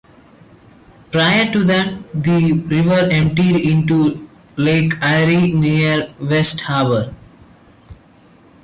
[1.11, 4.27] Prior to that, the river emptied into
[4.57, 7.13] Lake Erie near West Harbor.